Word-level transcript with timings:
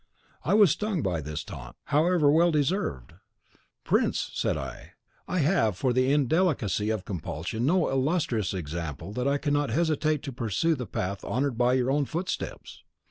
"I 0.43 0.55
was 0.55 0.71
stung 0.71 1.03
by 1.03 1.21
this 1.21 1.43
taunt, 1.43 1.75
however 1.83 2.31
well 2.31 2.49
deserved. 2.49 3.13
'Prince,' 3.83 4.31
said 4.33 4.57
I, 4.57 4.93
'I 5.27 5.37
have 5.41 5.77
for 5.77 5.93
the 5.93 6.11
indelicacy 6.11 6.89
of 6.89 7.05
compulsion 7.05 7.67
so 7.67 7.87
illustrious 7.87 8.51
an 8.53 8.57
example 8.57 9.13
that 9.13 9.27
I 9.27 9.37
cannot 9.37 9.69
hesitate 9.69 10.23
to 10.23 10.31
pursue 10.33 10.73
the 10.73 10.87
path 10.87 11.23
honoured 11.23 11.55
by 11.55 11.73
your 11.73 11.91
own 11.91 12.05
footsteps. 12.05 12.81